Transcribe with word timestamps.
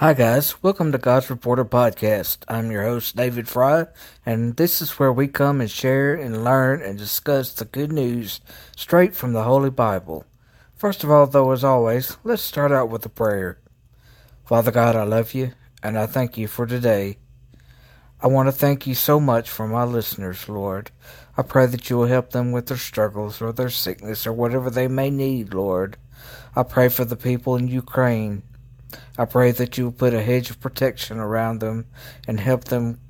Hi, 0.00 0.12
guys. 0.12 0.62
Welcome 0.62 0.92
to 0.92 0.98
God's 0.98 1.30
Reporter 1.30 1.64
Podcast. 1.64 2.44
I'm 2.48 2.70
your 2.70 2.82
host, 2.82 3.16
David 3.16 3.48
Fry, 3.48 3.86
and 4.26 4.54
this 4.56 4.82
is 4.82 4.98
where 4.98 5.10
we 5.10 5.26
come 5.26 5.58
and 5.58 5.70
share 5.70 6.14
and 6.14 6.44
learn 6.44 6.82
and 6.82 6.98
discuss 6.98 7.50
the 7.54 7.64
good 7.64 7.90
news 7.90 8.42
straight 8.76 9.14
from 9.14 9.32
the 9.32 9.44
Holy 9.44 9.70
Bible. 9.70 10.26
First 10.74 11.02
of 11.02 11.10
all, 11.10 11.26
though, 11.26 11.50
as 11.50 11.64
always, 11.64 12.18
let's 12.24 12.42
start 12.42 12.72
out 12.72 12.90
with 12.90 13.06
a 13.06 13.08
prayer. 13.08 13.58
Father 14.44 14.70
God, 14.70 14.96
I 14.96 15.04
love 15.04 15.32
you, 15.32 15.52
and 15.82 15.98
I 15.98 16.04
thank 16.04 16.36
you 16.36 16.46
for 16.46 16.66
today. 16.66 17.16
I 18.20 18.26
want 18.26 18.48
to 18.48 18.52
thank 18.52 18.86
you 18.86 18.94
so 18.94 19.18
much 19.18 19.48
for 19.48 19.66
my 19.66 19.84
listeners, 19.84 20.46
Lord. 20.46 20.90
I 21.38 21.42
pray 21.42 21.64
that 21.64 21.88
you 21.88 21.96
will 21.96 22.06
help 22.06 22.32
them 22.32 22.52
with 22.52 22.66
their 22.66 22.76
struggles 22.76 23.40
or 23.40 23.50
their 23.50 23.70
sickness 23.70 24.26
or 24.26 24.34
whatever 24.34 24.68
they 24.68 24.88
may 24.88 25.08
need, 25.08 25.54
Lord. 25.54 25.96
I 26.54 26.64
pray 26.64 26.90
for 26.90 27.06
the 27.06 27.16
people 27.16 27.56
in 27.56 27.68
Ukraine 27.68 28.42
I 29.18 29.24
pray 29.24 29.52
that 29.52 29.78
you 29.78 29.84
will 29.84 29.92
put 29.92 30.14
a 30.14 30.22
hedge 30.22 30.50
of 30.50 30.60
protection 30.60 31.18
around 31.18 31.60
them 31.60 31.86
and 32.26 32.38
help 32.40 32.64
them 32.64 33.00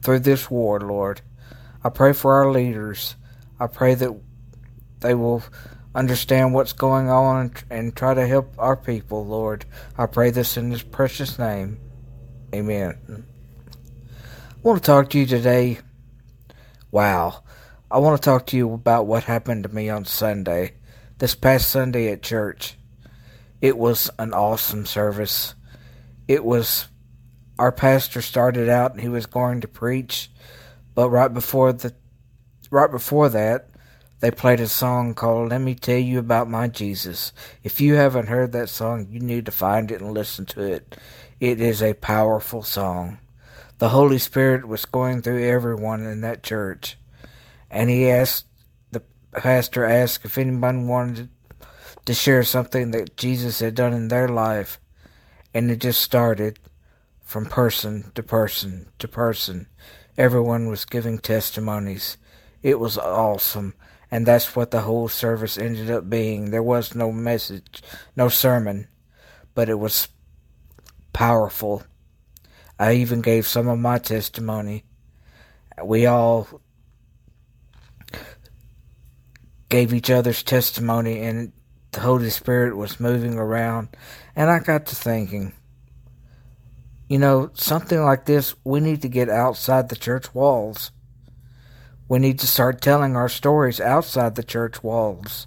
through 0.00 0.20
this 0.20 0.50
war, 0.50 0.80
Lord. 0.80 1.22
I 1.82 1.88
pray 1.88 2.12
for 2.12 2.34
our 2.34 2.50
leaders. 2.50 3.16
I 3.58 3.66
pray 3.66 3.94
that 3.94 4.10
they 5.00 5.14
will 5.14 5.42
understand 5.94 6.54
what's 6.54 6.72
going 6.72 7.08
on 7.08 7.52
and 7.70 7.94
try 7.94 8.14
to 8.14 8.26
help 8.26 8.54
our 8.58 8.76
people, 8.76 9.24
Lord. 9.24 9.64
I 9.96 10.06
pray 10.06 10.30
this 10.30 10.56
in 10.56 10.70
His 10.70 10.82
precious 10.82 11.38
name. 11.38 11.78
Amen. 12.54 12.98
I 13.08 14.56
want 14.62 14.82
to 14.82 14.86
talk 14.86 15.10
to 15.10 15.18
you 15.18 15.26
today. 15.26 15.78
Wow. 16.90 17.42
I 17.90 17.98
want 17.98 18.20
to 18.20 18.24
talk 18.24 18.46
to 18.46 18.56
you 18.56 18.72
about 18.72 19.06
what 19.06 19.24
happened 19.24 19.64
to 19.64 19.74
me 19.74 19.88
on 19.90 20.04
Sunday, 20.04 20.74
this 21.18 21.34
past 21.34 21.68
Sunday 21.68 22.10
at 22.10 22.22
church. 22.22 22.76
It 23.64 23.78
was 23.78 24.10
an 24.18 24.34
awesome 24.34 24.84
service. 24.84 25.54
It 26.28 26.44
was 26.44 26.88
our 27.58 27.72
pastor 27.72 28.20
started 28.20 28.68
out 28.68 28.92
and 28.92 29.00
he 29.00 29.08
was 29.08 29.24
going 29.24 29.62
to 29.62 29.68
preach, 29.68 30.30
but 30.94 31.08
right 31.08 31.32
before 31.32 31.72
the 31.72 31.94
right 32.70 32.90
before 32.90 33.30
that, 33.30 33.70
they 34.20 34.30
played 34.30 34.60
a 34.60 34.68
song 34.68 35.14
called 35.14 35.48
Let 35.48 35.62
Me 35.62 35.74
Tell 35.74 35.96
You 35.96 36.18
About 36.18 36.50
My 36.50 36.68
Jesus. 36.68 37.32
If 37.62 37.80
you 37.80 37.94
haven't 37.94 38.28
heard 38.28 38.52
that 38.52 38.68
song, 38.68 39.06
you 39.08 39.18
need 39.18 39.46
to 39.46 39.50
find 39.50 39.90
it 39.90 40.02
and 40.02 40.12
listen 40.12 40.44
to 40.44 40.60
it. 40.60 40.98
It 41.40 41.58
is 41.58 41.82
a 41.82 41.94
powerful 41.94 42.62
song. 42.62 43.16
The 43.78 43.88
Holy 43.88 44.18
Spirit 44.18 44.68
was 44.68 44.84
going 44.84 45.22
through 45.22 45.42
everyone 45.42 46.04
in 46.04 46.20
that 46.20 46.42
church, 46.42 46.98
and 47.70 47.88
he 47.88 48.10
asked 48.10 48.44
the 48.90 49.00
pastor 49.32 49.86
asked 49.86 50.26
if 50.26 50.36
anyone 50.36 50.86
wanted 50.86 51.30
to 52.04 52.14
share 52.14 52.44
something 52.44 52.90
that 52.90 53.16
Jesus 53.16 53.60
had 53.60 53.74
done 53.74 53.92
in 53.92 54.08
their 54.08 54.28
life. 54.28 54.78
And 55.52 55.70
it 55.70 55.80
just 55.80 56.02
started 56.02 56.58
from 57.22 57.46
person 57.46 58.12
to 58.14 58.22
person 58.22 58.88
to 58.98 59.08
person. 59.08 59.66
Everyone 60.16 60.68
was 60.68 60.84
giving 60.84 61.18
testimonies. 61.18 62.16
It 62.62 62.78
was 62.78 62.98
awesome. 62.98 63.74
And 64.10 64.26
that's 64.26 64.54
what 64.54 64.70
the 64.70 64.82
whole 64.82 65.08
service 65.08 65.58
ended 65.58 65.90
up 65.90 66.08
being. 66.08 66.50
There 66.50 66.62
was 66.62 66.94
no 66.94 67.10
message, 67.10 67.82
no 68.14 68.28
sermon, 68.28 68.88
but 69.54 69.68
it 69.68 69.78
was 69.78 70.08
powerful. 71.12 71.82
I 72.78 72.94
even 72.94 73.22
gave 73.22 73.46
some 73.46 73.68
of 73.68 73.78
my 73.78 73.98
testimony. 73.98 74.84
We 75.82 76.06
all 76.06 76.60
gave 79.68 79.92
each 79.92 80.10
other's 80.10 80.44
testimony, 80.44 81.20
and 81.20 81.52
the 81.94 82.00
Holy 82.00 82.30
Spirit 82.30 82.76
was 82.76 83.00
moving 83.00 83.38
around, 83.38 83.88
and 84.34 84.50
I 84.50 84.58
got 84.58 84.86
to 84.86 84.96
thinking, 84.96 85.52
you 87.08 87.18
know, 87.18 87.50
something 87.54 88.02
like 88.02 88.24
this, 88.24 88.54
we 88.64 88.80
need 88.80 89.02
to 89.02 89.08
get 89.08 89.28
outside 89.28 89.88
the 89.88 89.96
church 89.96 90.34
walls. 90.34 90.90
We 92.08 92.18
need 92.18 92.38
to 92.40 92.46
start 92.46 92.80
telling 92.80 93.16
our 93.16 93.28
stories 93.28 93.80
outside 93.80 94.34
the 94.34 94.42
church 94.42 94.82
walls. 94.82 95.46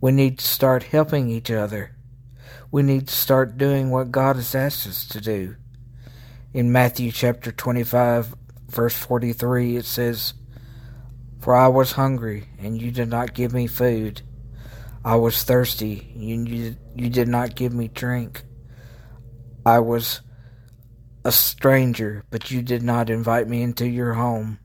We 0.00 0.12
need 0.12 0.38
to 0.38 0.46
start 0.46 0.84
helping 0.84 1.30
each 1.30 1.50
other. 1.50 1.96
We 2.70 2.82
need 2.82 3.08
to 3.08 3.14
start 3.14 3.56
doing 3.56 3.90
what 3.90 4.12
God 4.12 4.36
has 4.36 4.54
asked 4.54 4.86
us 4.86 5.06
to 5.08 5.20
do. 5.20 5.56
In 6.52 6.70
Matthew 6.70 7.10
chapter 7.10 7.50
25, 7.50 8.34
verse 8.68 8.94
43, 8.94 9.76
it 9.76 9.84
says, 9.86 10.34
For 11.40 11.56
I 11.56 11.68
was 11.68 11.92
hungry, 11.92 12.48
and 12.58 12.80
you 12.80 12.90
did 12.90 13.08
not 13.08 13.34
give 13.34 13.52
me 13.52 13.66
food. 13.66 14.22
I 15.04 15.16
was 15.16 15.44
thirsty, 15.44 16.12
you, 16.16 16.44
you, 16.44 16.76
you 16.96 17.08
did 17.08 17.28
not 17.28 17.54
give 17.54 17.72
me 17.72 17.88
drink. 17.88 18.42
I 19.64 19.78
was 19.78 20.20
a 21.24 21.32
stranger, 21.32 22.24
but 22.30 22.50
you 22.50 22.62
did 22.62 22.82
not 22.82 23.10
invite 23.10 23.48
me 23.48 23.62
into 23.62 23.86
your 23.86 24.14
home. 24.14 24.58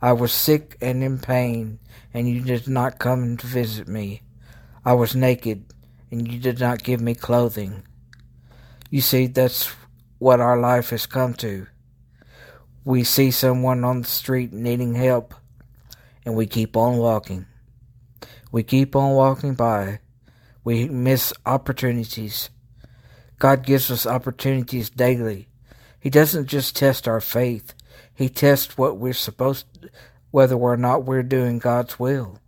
I 0.00 0.12
was 0.12 0.32
sick 0.32 0.76
and 0.80 1.02
in 1.02 1.18
pain, 1.18 1.78
and 2.14 2.28
you 2.28 2.40
did 2.40 2.66
not 2.66 2.98
come 2.98 3.36
to 3.36 3.46
visit 3.46 3.88
me. 3.88 4.22
I 4.84 4.94
was 4.94 5.14
naked, 5.14 5.72
and 6.10 6.30
you 6.30 6.40
did 6.40 6.58
not 6.58 6.82
give 6.82 7.00
me 7.00 7.14
clothing. 7.14 7.82
You 8.90 9.00
see, 9.00 9.26
that's 9.26 9.72
what 10.18 10.40
our 10.40 10.58
life 10.58 10.90
has 10.90 11.06
come 11.06 11.34
to. 11.34 11.66
We 12.84 13.04
see 13.04 13.30
someone 13.30 13.84
on 13.84 14.02
the 14.02 14.08
street 14.08 14.52
needing 14.52 14.94
help, 14.94 15.34
and 16.24 16.34
we 16.34 16.46
keep 16.46 16.76
on 16.76 16.96
walking. 16.98 17.46
We 18.50 18.62
keep 18.62 18.94
on 18.94 19.12
walking 19.12 19.54
by. 19.54 20.00
We 20.64 20.88
miss 20.88 21.32
opportunities. 21.44 22.50
God 23.38 23.64
gives 23.64 23.90
us 23.90 24.06
opportunities 24.06 24.90
daily. 24.90 25.48
He 25.98 26.10
doesn't 26.10 26.46
just 26.46 26.76
test 26.76 27.08
our 27.08 27.20
faith. 27.20 27.74
He 28.14 28.28
tests 28.28 28.78
what 28.78 28.98
we're 28.98 29.12
supposed 29.12 29.66
to, 29.74 29.88
whether 30.30 30.56
or 30.56 30.76
not 30.76 31.04
we're 31.04 31.22
doing 31.22 31.58
God's 31.58 31.98
will. 31.98 32.38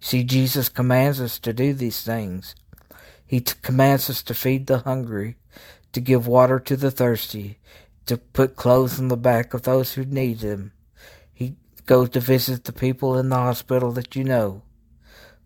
See, 0.00 0.24
Jesus 0.24 0.68
commands 0.68 1.20
us 1.20 1.38
to 1.40 1.52
do 1.52 1.72
these 1.72 2.02
things. 2.02 2.54
He 3.26 3.40
t- 3.40 3.54
commands 3.62 4.08
us 4.08 4.22
to 4.24 4.34
feed 4.34 4.66
the 4.66 4.78
hungry, 4.78 5.36
to 5.92 6.00
give 6.00 6.26
water 6.26 6.60
to 6.60 6.76
the 6.76 6.90
thirsty, 6.90 7.58
to 8.06 8.16
put 8.16 8.56
clothes 8.56 9.00
on 9.00 9.08
the 9.08 9.16
back 9.16 9.52
of 9.54 9.62
those 9.62 9.94
who 9.94 10.04
need 10.04 10.38
them. 10.40 10.72
He 11.32 11.56
goes 11.86 12.10
to 12.10 12.20
visit 12.20 12.64
the 12.64 12.72
people 12.72 13.18
in 13.18 13.28
the 13.28 13.36
hospital 13.36 13.90
that 13.92 14.14
you 14.14 14.24
know. 14.24 14.62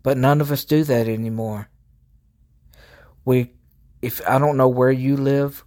But 0.03 0.17
none 0.17 0.41
of 0.41 0.51
us 0.51 0.65
do 0.65 0.83
that 0.83 1.07
anymore. 1.07 1.69
We, 3.23 3.51
if 4.01 4.21
I 4.27 4.39
don't 4.39 4.57
know 4.57 4.67
where 4.67 4.91
you 4.91 5.15
live, 5.15 5.63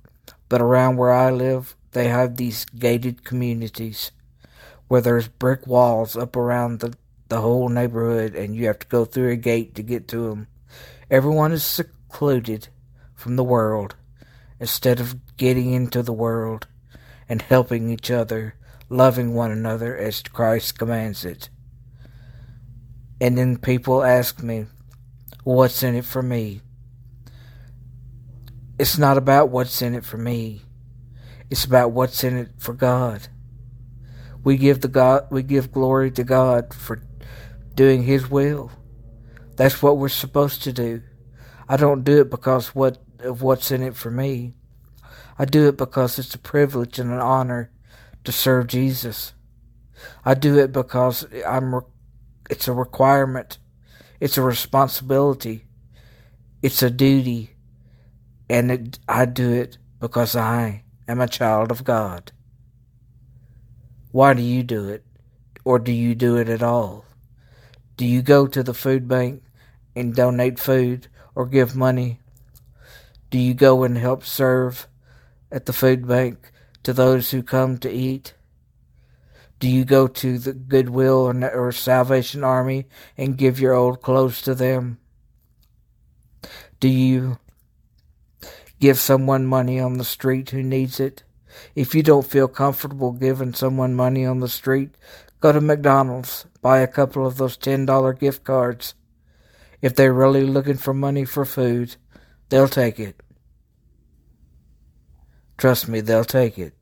but 0.49 0.61
around 0.61 0.97
where 0.97 1.13
I 1.13 1.31
live, 1.31 1.77
they 1.93 2.09
have 2.09 2.37
these 2.37 2.65
gated 2.65 3.25
communities 3.25 4.11
where 4.89 5.01
there's 5.01 5.29
brick 5.29 5.67
walls 5.67 6.17
up 6.17 6.37
around 6.37 6.81
the, 6.81 6.95
the 7.29 7.41
whole 7.41 7.69
neighborhood 7.69 8.35
and 8.35 8.55
you 8.55 8.67
have 8.67 8.79
to 8.81 8.87
go 8.89 9.05
through 9.05 9.31
a 9.31 9.37
gate 9.37 9.75
to 9.77 9.83
get 9.83 10.09
to 10.09 10.29
them. 10.29 10.47
Everyone 11.11 11.53
is 11.53 11.65
secluded 11.65 12.69
from 13.15 13.37
the 13.37 13.45
world 13.45 13.97
instead 14.61 15.01
of 15.01 15.37
getting 15.37 15.73
into 15.73 16.03
the 16.03 16.13
world 16.13 16.67
and 17.29 17.43
helping 17.43 17.91
each 17.91 18.11
other, 18.11 18.55
loving 18.89 19.35
one 19.35 19.51
another 19.51 19.97
as 19.97 20.23
Christ 20.23 20.79
commands 20.79 21.25
it. 21.25 21.49
And 23.21 23.39
then 23.39 23.57
people 23.57 24.03
ask 24.03 24.43
me, 24.43 24.67
what's 25.45 25.83
in 25.83 25.95
it 25.95 26.05
for 26.05 26.23
me? 26.23 26.61
It's 28.79 28.99
not 28.99 29.17
about 29.17 29.51
what's 29.51 29.83
in 29.83 29.95
it 29.95 30.05
for 30.05 30.17
me. 30.17 30.63
It's 31.51 31.65
about 31.65 31.93
what's 31.93 32.25
in 32.25 32.37
it 32.37 32.49
for 32.59 32.73
God. 32.73 33.29
We 34.43 34.57
give 34.57 34.81
the 34.81 34.89
God 34.89 35.29
we 35.31 35.43
give 35.43 35.73
glory 35.73 36.11
to 36.13 36.25
God 36.25 36.75
for 36.75 37.03
doing 37.75 38.03
his 38.03 38.29
will. 38.29 38.71
That's 39.57 39.83
what 39.83 39.97
we're 39.97 40.09
supposed 40.09 40.63
to 40.65 40.73
do. 40.73 41.03
I 41.69 41.77
don't 41.77 42.05
do 42.05 42.21
it 42.21 42.31
because 42.31 42.75
what 42.75 42.99
of 43.21 43.43
what's 43.43 43.71
in 43.71 43.83
it 43.83 43.97
for 43.97 44.11
me. 44.11 44.55
I 45.39 45.45
do 45.45 45.69
it 45.69 45.77
because 45.77 46.19
it's 46.19 46.35
a 46.35 46.39
privilege 46.39 46.99
and 46.99 47.11
an 47.11 47.21
honor 47.21 47.71
to 48.25 48.33
serve 48.33 48.67
Jesus. 48.67 49.33
I 50.25 50.35
do 50.35 50.59
it 50.59 50.73
because 50.73 51.27
I'm 51.47 51.81
it's 52.51 52.69
a 52.69 52.73
requirement. 52.73 53.59
It's 54.21 54.39
a 54.39 54.43
responsibility. 54.43 55.67
It's 56.63 56.83
a 56.83 56.91
duty. 56.91 57.57
And 58.49 58.71
it, 58.71 58.99
I 59.09 59.25
do 59.25 59.53
it 59.53 59.79
because 60.01 60.37
I 60.37 60.85
am 61.09 61.21
a 61.21 61.29
child 61.29 61.71
of 61.71 61.85
God. 61.85 62.33
Why 64.13 64.35
do 64.35 64.43
you 64.43 64.63
do 64.63 64.89
it? 64.89 65.05
Or 65.65 65.79
do 65.79 65.91
you 65.91 66.15
do 66.15 66.37
it 66.37 66.49
at 66.49 66.63
all? 66.63 67.05
Do 67.97 68.05
you 68.05 68.23
go 68.23 68.47
to 68.47 68.63
the 68.63 68.75
food 68.75 69.09
bank 69.09 69.43
and 69.97 70.15
donate 70.15 70.59
food 70.59 71.09
or 71.35 71.47
give 71.47 71.75
money? 71.75 72.21
Do 73.31 73.39
you 73.39 73.55
go 73.55 73.83
and 73.83 73.97
help 73.97 74.25
serve 74.25 74.87
at 75.51 75.67
the 75.67 75.73
food 75.73 76.07
bank 76.07 76.53
to 76.83 76.93
those 76.93 77.31
who 77.31 77.43
come 77.43 77.79
to 77.79 77.91
eat? 77.91 78.35
Do 79.65 79.71
you 79.71 79.87
go 79.87 80.09
to 80.09 80.37
the 80.39 80.53
Goodwill 80.53 81.33
or, 81.43 81.73
Salvation 81.73 82.45
Army 82.45 82.85
and 83.17 83.39
give 83.39 83.59
your 83.59 83.73
old 83.73 84.03
clothes 84.03 84.43
to 84.43 84.55
them? 84.55 84.99
Do 86.81 86.89
you 86.91 87.39
give 88.79 88.99
someone 88.99 89.47
money 89.47 89.81
on 89.81 89.97
the 89.97 90.05
street 90.05 90.51
who 90.51 90.63
needs 90.63 91.01
it. 91.01 91.23
If 91.75 91.95
you 91.95 92.03
don't 92.03 92.27
feel 92.27 92.47
comfortable 92.47 93.13
giving 93.13 93.55
someone 93.55 93.95
money 93.95 94.27
on 94.27 94.41
the 94.41 94.49
street, 94.51 94.91
go 95.41 95.51
to 95.51 95.63
McDonald's, 95.63 96.45
buy 96.61 96.81
a 96.81 96.87
couple 96.87 97.27
of 97.27 97.39
those 97.39 97.57
$10 97.57 98.21
gift 98.21 98.45
cards. 98.45 98.93
If 99.81 99.95
they're 99.95 100.13
really 100.13 100.45
looking 100.45 100.77
for 100.77 100.93
money 100.93 101.25
for 101.25 101.47
food, 101.47 101.97
they'll 102.51 102.69
take 102.69 103.01
it. 103.01 103.23
Trust 105.57 105.89
me, 105.89 106.03
they'll 106.03 106.27
take 106.27 106.59
it. 106.59 106.74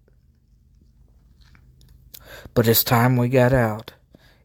But 2.54 2.68
it's 2.68 2.84
time 2.84 3.16
we 3.16 3.28
got 3.28 3.52
out. 3.52 3.92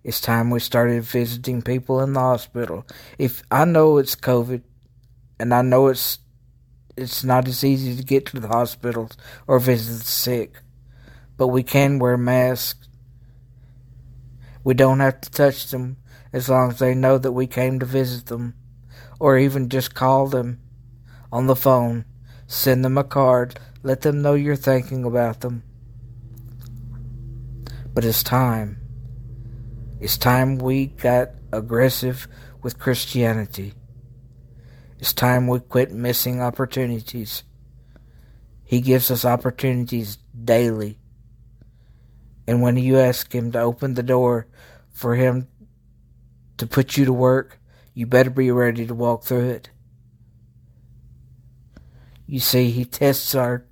It's 0.04 0.22
time 0.22 0.50
we 0.50 0.60
started 0.60 1.04
visiting 1.04 1.62
people 1.62 2.00
in 2.02 2.14
the 2.14 2.20
hospital. 2.20 2.86
If 3.18 3.44
I 3.52 3.66
know 3.66 3.98
it's 3.98 4.16
COVID, 4.16 4.62
and 5.40 5.54
I 5.54 5.62
know 5.62 5.88
it's 5.88 6.20
it's 6.96 7.24
not 7.24 7.48
as 7.48 7.64
easy 7.64 7.96
to 7.96 8.04
get 8.04 8.26
to 8.28 8.40
the 8.40 8.48
hospitals 8.48 9.12
or 9.46 9.60
visit 9.60 10.00
the 10.00 10.06
sick, 10.06 10.56
but 11.38 11.48
we 11.48 11.62
can 11.62 12.00
wear 12.00 12.18
masks. 12.18 12.88
We 14.64 14.74
don't 14.74 15.00
have 15.00 15.22
to 15.22 15.30
touch 15.30 15.70
them 15.70 15.98
as 16.34 16.50
long 16.50 16.72
as 16.72 16.80
they 16.80 16.96
know 16.96 17.18
that 17.18 17.32
we 17.32 17.46
came 17.46 17.80
to 17.80 17.86
visit 17.86 18.26
them, 18.26 18.56
or 19.20 19.38
even 19.38 19.70
just 19.70 19.94
call 19.94 20.28
them 20.28 20.60
on 21.32 21.48
the 21.48 21.56
phone, 21.56 22.06
send 22.48 22.84
them 22.84 22.98
a 22.98 23.04
card, 23.04 23.60
let 23.84 24.02
them 24.02 24.22
know 24.22 24.34
you're 24.34 24.56
thinking 24.56 25.06
about 25.06 25.42
them. 25.42 25.64
But 27.98 28.06
it's 28.06 28.22
time. 28.22 28.80
It's 30.00 30.20
time 30.20 30.60
we 30.60 30.86
got 30.86 31.32
aggressive 31.52 32.28
with 32.62 32.78
Christianity. 32.78 33.74
It's 35.00 35.14
time 35.14 35.48
we 35.48 35.62
quit 35.62 35.92
missing 35.92 36.40
opportunities. 36.40 37.42
He 38.64 38.82
gives 38.82 39.10
us 39.10 39.26
opportunities 39.26 40.20
daily. 40.44 41.00
And 42.46 42.62
when 42.62 42.78
you 42.78 43.00
ask 43.00 43.34
Him 43.34 43.52
to 43.54 43.62
open 43.62 43.96
the 43.96 44.04
door 44.04 44.46
for 44.92 45.16
Him 45.16 45.48
to 46.58 46.68
put 46.68 46.98
you 46.98 47.06
to 47.06 47.14
work, 47.14 47.60
you 47.96 48.06
better 48.06 48.30
be 48.30 48.52
ready 48.52 48.86
to 48.86 48.94
walk 48.94 49.24
through 49.24 49.50
it. 49.50 49.72
You 52.28 52.42
see, 52.42 52.70
He 52.70 52.86
tests 52.86 53.34
our, 53.34 53.66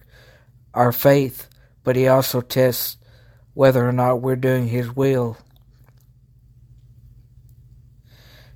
our 0.74 0.92
faith, 0.92 1.48
but 1.84 1.96
He 1.96 2.08
also 2.08 2.42
tests 2.42 2.98
whether 3.56 3.88
or 3.88 3.92
not 3.92 4.22
we're 4.22 4.36
doing 4.36 4.68
His 4.68 4.96
will. 4.96 5.38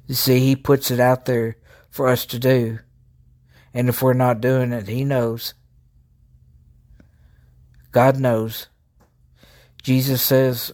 You 0.05 0.13
see, 0.13 0.39
He 0.39 0.55
puts 0.55 0.91
it 0.91 0.99
out 0.99 1.25
there 1.25 1.57
for 1.89 2.07
us 2.07 2.27
to 2.27 2.37
do. 2.37 2.79
And 3.73 3.89
if 3.89 4.03
we're 4.03 4.13
not 4.13 4.41
doing 4.41 4.71
it, 4.71 4.87
He 4.87 5.03
knows. 5.03 5.55
God 7.91 8.19
knows. 8.19 8.67
Jesus 9.81 10.21
says, 10.21 10.71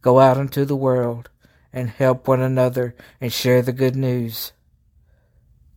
Go 0.00 0.20
out 0.20 0.36
into 0.36 0.64
the 0.64 0.76
world 0.76 1.28
and 1.72 1.90
help 1.90 2.28
one 2.28 2.40
another 2.40 2.94
and 3.20 3.32
share 3.32 3.62
the 3.62 3.72
good 3.72 3.96
news. 3.96 4.52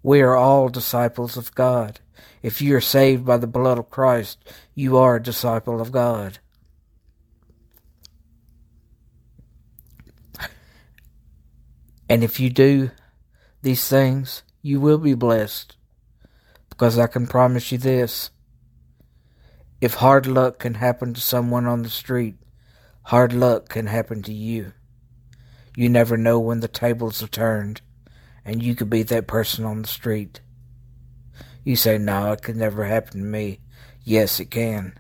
We 0.04 0.22
are 0.22 0.36
all 0.36 0.70
disciples 0.70 1.38
of 1.38 1.56
God. 1.56 2.00
If 2.44 2.62
you 2.62 2.76
are 2.76 2.82
saved 2.82 3.26
by 3.26 3.38
the 3.38 3.48
blood 3.48 3.80
of 3.80 3.90
Christ, 3.90 4.38
you 4.76 4.96
are 4.98 5.16
a 5.16 5.24
disciple 5.24 5.82
of 5.82 5.92
God. 5.92 6.40
And 12.10 12.24
if 12.24 12.40
you 12.40 12.50
do 12.50 12.92
these 13.62 13.88
things, 13.88 14.44
you 14.62 14.80
will 14.80 14.98
be 14.98 15.14
blessed. 15.14 15.76
Because 16.70 16.98
I 16.98 17.08
can 17.08 17.28
promise 17.28 17.72
you 17.72 17.78
this 17.78 18.30
if 19.80 19.96
hard 19.96 20.26
luck 20.26 20.58
can 20.58 20.76
happen 20.76 21.14
to 21.14 21.22
someone 21.22 21.68
on 21.68 21.84
the 21.84 21.90
street, 21.90 22.36
hard 23.04 23.32
luck 23.32 23.70
can 23.70 23.86
happen 23.86 24.24
to 24.24 24.34
you. 24.34 24.74
You 25.76 25.90
never 25.90 26.18
know 26.18 26.40
when 26.40 26.62
the 26.62 26.68
tables 26.68 27.22
are 27.22 27.28
turned, 27.28 27.82
and 28.44 28.64
you 28.64 28.74
could 28.74 28.90
be 28.90 29.04
that 29.04 29.28
person 29.28 29.66
on 29.66 29.84
the 29.84 29.88
street. 29.88 30.42
You 31.64 31.76
say, 31.76 32.00
no, 32.00 32.32
it 32.32 32.42
could 32.42 32.56
never 32.56 32.86
happen 32.86 33.20
to 33.20 33.26
me. 33.26 33.60
Yes, 34.04 34.40
it 34.40 34.50
can. 34.50 34.98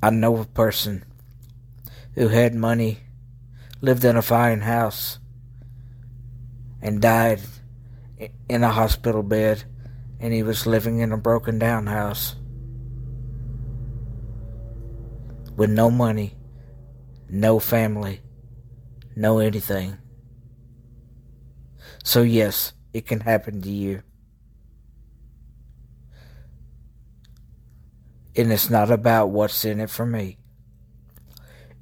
I 0.00 0.10
know 0.10 0.36
a 0.36 0.44
person 0.44 1.04
who 2.14 2.28
had 2.28 2.54
money, 2.54 3.03
lived 3.84 4.04
in 4.04 4.16
a 4.16 4.22
fine 4.22 4.62
house, 4.62 5.18
and 6.80 7.02
died 7.02 7.40
in 8.48 8.64
a 8.64 8.70
hospital 8.70 9.22
bed, 9.22 9.64
and 10.18 10.32
he 10.32 10.42
was 10.42 10.66
living 10.66 11.00
in 11.00 11.12
a 11.12 11.18
broken 11.18 11.58
down 11.58 11.86
house 11.86 12.36
with 15.54 15.68
no 15.68 15.90
money, 15.90 16.34
no 17.28 17.58
family, 17.58 18.22
no 19.14 19.38
anything. 19.38 19.98
So, 22.02 22.22
yes, 22.22 22.72
it 22.94 23.06
can 23.06 23.20
happen 23.20 23.60
to 23.60 23.70
you. 23.70 24.02
And 28.34 28.50
it's 28.50 28.70
not 28.70 28.90
about 28.90 29.26
what's 29.26 29.64
in 29.64 29.78
it 29.78 29.90
for 29.90 30.06
me. 30.06 30.38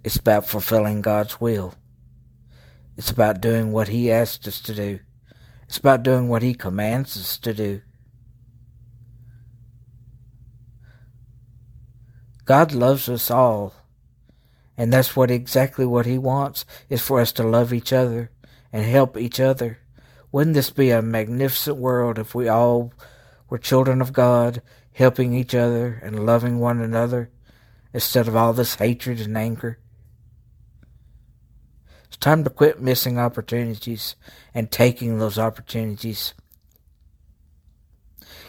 It's 0.03 0.17
about 0.17 0.49
fulfilling 0.49 1.01
God's 1.01 1.41
will. 1.41 1.75
It's 2.97 3.11
about 3.11 3.41
doing 3.41 3.73
what 3.73 3.89
He 3.89 4.11
asked 4.11 4.47
us 4.47 4.61
to 4.63 4.75
do. 4.75 5.01
It's 5.67 5.79
about 5.79 6.03
doing 6.03 6.29
what 6.29 6.43
He 6.43 6.55
commands 6.55 7.17
us 7.17 7.39
to 7.39 7.55
do. 7.55 7.83
God 12.45 12.73
loves 12.73 13.09
us 13.09 13.31
all. 13.31 13.75
And 14.77 14.93
that's 14.93 15.15
what 15.15 15.31
exactly 15.31 15.87
what 15.87 16.07
He 16.07 16.19
wants 16.19 16.65
is 16.89 17.01
for 17.01 17.21
us 17.21 17.33
to 17.33 17.43
love 17.43 17.73
each 17.73 17.93
other 17.93 18.31
and 18.73 18.85
help 18.85 19.17
each 19.17 19.39
other. 19.39 19.79
Wouldn't 20.31 20.55
this 20.55 20.71
be 20.71 20.91
a 20.91 21.03
magnificent 21.03 21.77
world 21.77 22.19
if 22.19 22.35
we 22.35 22.49
all 22.49 22.93
were 23.49 23.59
children 23.59 24.01
of 24.01 24.13
God, 24.13 24.63
helping 24.95 25.35
each 25.35 25.55
other 25.55 26.01
and 26.03 26.27
loving 26.27 26.59
one 26.59 26.81
another 26.81 27.31
instead 27.93 28.27
of 28.29 28.35
all 28.35 28.53
this 28.53 28.77
hatred 28.77 29.21
and 29.21 29.37
anger? 29.37 29.79
Time 32.23 32.45
to 32.45 32.51
quit 32.51 32.81
missing 32.81 33.19
opportunities 33.19 34.15
and 34.55 34.71
taking 34.71 35.19
those 35.19 35.41
opportunities. 35.41 36.35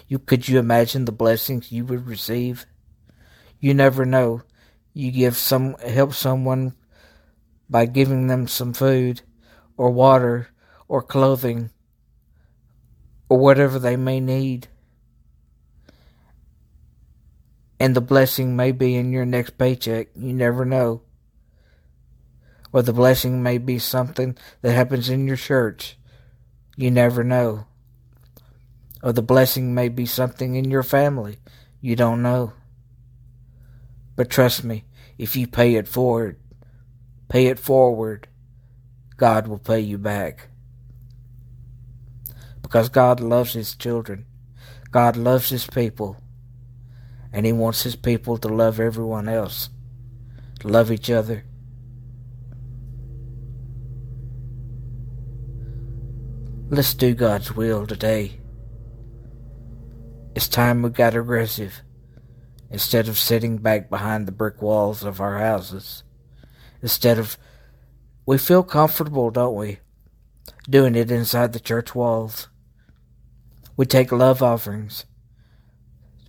You 0.08 0.20
could 0.20 0.48
you 0.48 0.60
imagine 0.60 1.06
the 1.06 1.12
blessings 1.12 1.72
you 1.72 1.84
would 1.86 2.06
receive? 2.06 2.68
You 3.60 3.74
never 3.74 4.06
know. 4.06 4.44
You 4.94 5.10
give 5.10 5.36
some 5.36 5.76
help 5.80 6.14
someone 6.14 6.76
by 7.68 7.88
giving 7.88 8.28
them 8.28 8.48
some 8.48 8.74
food 8.74 9.24
or 9.76 9.90
water 9.90 10.50
or 10.88 11.02
clothing 11.02 11.72
or 13.28 13.40
whatever 13.40 13.80
they 13.80 13.96
may 13.96 14.20
need. 14.20 14.68
And 17.80 17.96
the 17.96 18.02
blessing 18.02 18.56
may 18.56 18.72
be 18.72 18.96
in 18.96 19.12
your 19.12 19.26
next 19.26 19.58
paycheck. 19.58 20.10
You 20.16 20.32
never 20.32 20.64
know 20.64 21.02
or 22.74 22.82
the 22.82 22.92
blessing 22.92 23.44
may 23.44 23.60
be 23.60 23.78
something 23.78 24.36
that 24.62 24.74
happens 24.74 25.08
in 25.08 25.28
your 25.28 25.38
church. 25.38 25.96
You 26.76 26.90
never 26.90 27.24
know. 27.24 27.68
Or 29.04 29.14
the 29.14 29.22
blessing 29.22 29.76
may 29.76 29.90
be 29.90 30.08
something 30.08 30.56
in 30.56 30.72
your 30.72 30.82
family. 30.82 31.38
You 31.80 31.96
don't 31.96 32.24
know. 32.24 32.54
But 34.16 34.32
trust 34.32 34.64
me, 34.64 34.86
if 35.20 35.36
you 35.36 35.46
pay 35.46 35.76
it 35.76 35.88
forward, 35.88 36.40
pay 37.30 37.46
it 37.46 37.60
forward, 37.60 38.28
God 39.18 39.48
will 39.48 39.60
pay 39.60 39.80
you 39.80 40.00
back. 40.00 40.50
Because 42.64 42.90
God 42.90 43.20
loves 43.20 43.54
His 43.54 43.76
children. 43.76 44.26
God 44.90 45.16
loves 45.16 45.50
His 45.50 45.68
people. 45.68 46.18
And 47.32 47.46
He 47.46 47.52
wants 47.52 47.84
His 47.84 47.96
people 47.96 48.38
to 48.38 48.48
love 48.48 48.80
everyone 48.80 49.30
else, 49.30 49.70
love 50.64 50.92
each 50.92 51.12
other 51.12 51.44
Let's 56.70 56.94
do 56.94 57.14
God's 57.14 57.56
will 57.56 57.86
today. 57.86 58.40
It's 60.34 60.48
time 60.48 60.82
we 60.82 60.90
got 60.90 61.14
aggressive 61.14 61.82
instead 62.72 63.08
of 63.08 63.20
sitting 63.20 63.58
back 63.58 63.90
behind 63.90 64.26
the 64.26 64.32
brick 64.32 64.62
walls 64.62 65.04
of 65.04 65.22
our 65.22 65.38
houses. 65.38 66.04
Instead 66.82 67.20
of, 67.20 67.38
we 68.26 68.38
feel 68.40 68.64
comfortable, 68.64 69.30
don't 69.30 69.56
we? 69.56 69.80
Doing 70.68 70.96
it 70.96 71.12
inside 71.12 71.54
the 71.54 71.60
church 71.60 71.94
walls. 71.94 72.48
We 73.78 73.86
take 73.86 74.12
love 74.12 74.42
offerings. 74.42 75.06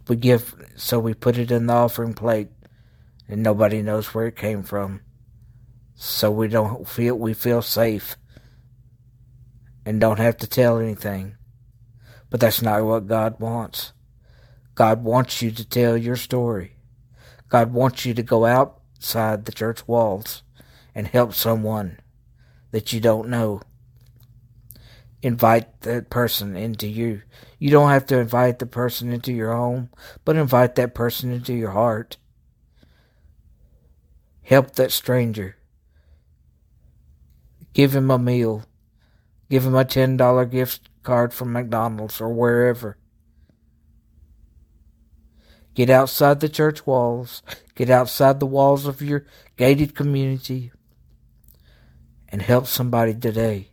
We 0.09 0.17
give, 0.17 0.55
so 0.77 0.99
we 0.99 1.15
put 1.15 1.39
it 1.39 1.51
in 1.51 1.69
the 1.69 1.73
offering 1.73 2.13
plate 2.13 2.49
and 3.29 3.43
nobody 3.43 3.81
knows 3.81 4.13
where 4.13 4.27
it 4.27 4.37
came 4.37 4.63
from. 4.63 5.01
So 5.95 6.31
we 6.31 6.49
don't 6.49 6.87
feel, 6.87 7.15
we 7.15 7.33
feel 7.33 7.63
safe 7.63 8.17
and 9.85 10.01
don't 10.01 10.19
have 10.19 10.37
to 10.39 10.47
tell 10.47 10.79
anything. 10.79 11.37
But 12.31 12.41
that's 12.41 12.63
not 12.63 12.85
what 12.85 13.07
God 13.07 13.39
wants. 13.39 13.93
God 14.75 15.05
wants 15.05 15.41
you 15.41 15.51
to 15.53 15.69
tell 15.69 15.97
your 15.97 16.17
story. 16.17 16.77
God 17.49 17.73
wants 17.73 18.05
you 18.05 18.15
to 18.15 18.23
go 18.23 18.45
outside 18.45 19.45
the 19.45 19.53
church 19.53 19.87
walls 19.87 20.43
and 20.95 21.07
help 21.07 21.35
someone 21.35 22.01
that 22.73 22.93
you 22.93 23.01
don't 23.01 23.29
know. 23.29 23.61
Invite 25.23 25.81
that 25.83 26.11
person 26.11 26.57
into 26.57 26.87
you. 26.87 27.23
You 27.59 27.71
don't 27.71 27.91
have 27.91 28.07
to 28.07 28.19
invite 28.19 28.59
the 28.59 28.67
person 28.67 29.13
into 29.13 29.33
your 29.33 29.53
home, 29.53 29.91
but 30.25 30.37
invite 30.37 30.75
that 30.75 30.95
person 30.95 31.33
into 31.33 31.55
your 31.55 31.71
heart. 31.71 32.17
Help 34.43 34.73
that 34.73 34.93
stranger. 34.93 35.57
Give 37.73 37.95
him 37.95 38.11
a 38.11 38.19
meal. 38.19 38.65
Give 39.51 39.65
him 39.65 39.75
a 39.75 39.85
$10 39.85 40.51
gift 40.51 40.89
card 41.03 41.33
from 41.35 41.53
McDonald's 41.53 42.21
or 42.21 42.33
wherever. 42.33 42.97
Get 45.75 45.91
outside 45.91 46.41
the 46.41 46.49
church 46.49 46.87
walls. 46.87 47.43
Get 47.75 47.91
outside 47.91 48.39
the 48.41 48.47
walls 48.47 48.87
of 48.87 49.03
your 49.03 49.27
gated 49.57 49.95
community 49.95 50.71
and 52.29 52.43
help 52.43 52.67
somebody 52.67 53.15
today. 53.15 53.71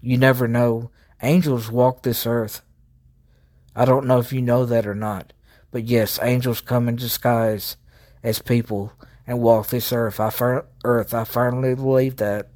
You 0.00 0.18
never 0.18 0.46
know. 0.46 0.90
Angels 1.22 1.70
walk 1.70 2.02
this 2.02 2.26
earth. 2.26 2.62
I 3.74 3.84
don't 3.84 4.06
know 4.06 4.18
if 4.18 4.32
you 4.32 4.42
know 4.42 4.64
that 4.66 4.86
or 4.86 4.94
not, 4.94 5.32
but 5.70 5.84
yes, 5.84 6.18
angels 6.22 6.60
come 6.60 6.88
in 6.88 6.96
disguise 6.96 7.76
as 8.22 8.40
people 8.40 8.92
and 9.26 9.40
walk 9.40 9.68
this 9.68 9.92
earth. 9.92 10.20
I 10.20 10.30
fir- 10.30 10.66
earth. 10.84 11.14
I 11.14 11.24
firmly 11.24 11.74
believe 11.74 12.16
that. 12.16 12.48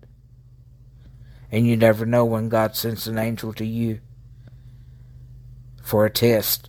And 1.52 1.66
you 1.66 1.76
never 1.76 2.04
know 2.04 2.24
when 2.24 2.48
God 2.48 2.74
sends 2.74 3.06
an 3.06 3.18
angel 3.18 3.52
to 3.52 3.64
you 3.64 4.00
for 5.82 6.04
a 6.04 6.10
test. 6.10 6.68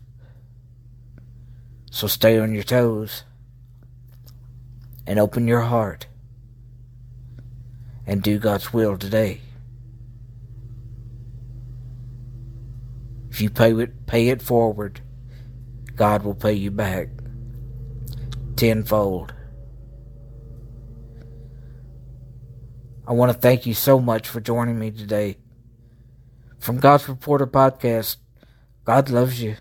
So 1.89 2.05
stay 2.05 2.37
on 2.37 2.53
your 2.53 2.63
toes 2.63 3.23
and 5.07 5.19
open 5.19 5.47
your 5.47 5.61
heart 5.61 6.07
and 8.05 8.21
do 8.21 8.37
God's 8.37 8.71
will 8.73 8.97
today. 8.97 9.41
If 13.31 13.41
you 13.41 13.49
pay 13.49 13.73
it, 13.73 14.05
pay 14.05 14.27
it 14.27 14.43
forward, 14.43 15.01
God 15.95 16.23
will 16.23 16.35
pay 16.35 16.53
you 16.53 16.69
back 16.69 17.07
tenfold. 18.55 19.33
I 23.05 23.12
want 23.12 23.33
to 23.33 23.38
thank 23.38 23.65
you 23.65 23.74
so 23.74 24.00
much 24.00 24.29
for 24.29 24.39
joining 24.39 24.79
me 24.79 24.89
today. 24.91 25.38
From 26.57 26.79
God's 26.79 27.10
Reporter 27.10 27.45
Podcast, 27.45 28.15
God 28.86 29.10
loves 29.10 29.41
you, 29.41 29.57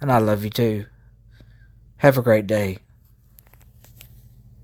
and 0.00 0.12
I 0.12 0.18
love 0.18 0.44
you 0.44 0.50
too. 0.50 0.86
Have 1.96 2.16
a 2.16 2.22
great 2.22 2.46
day. 2.46 2.78